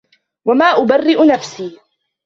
[0.45, 1.79] وما أبرئ نفسي